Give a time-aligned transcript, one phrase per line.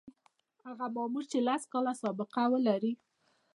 [0.65, 2.93] هغه مامور چې لس کاله سابقه ولري.